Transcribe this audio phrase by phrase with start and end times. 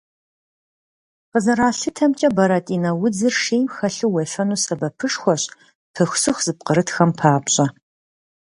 [1.31, 5.43] Къызэралъытэмкӏэ, бэрэтӏинэ удзыр шейм хэлъу уефэну сэбэпышхуэщ
[5.93, 7.65] пыхусыху зыпкърытхэм папщӏэ.